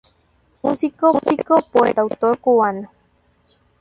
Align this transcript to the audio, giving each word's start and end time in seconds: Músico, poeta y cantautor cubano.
Músico, 0.63 1.11
poeta 1.19 1.31
y 1.31 1.43
cantautor 1.93 2.39
cubano. 2.39 2.89